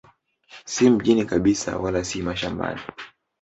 Si 0.65 0.89
mjini 0.89 1.25
kabisa 1.25 1.77
wala 1.77 2.03
si 2.03 2.21
mashambani. 2.21 2.81